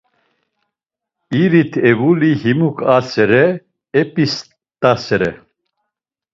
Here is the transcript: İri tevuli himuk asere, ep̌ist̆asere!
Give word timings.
İri 1.41 1.63
tevuli 1.71 2.31
himuk 2.43 2.77
asere, 2.97 3.45
ep̌ist̆asere! 4.01 5.31